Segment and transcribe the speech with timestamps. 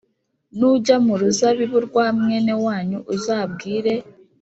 [0.57, 3.93] nujya mu ruzabibu rwa mwene wanyu uzabwire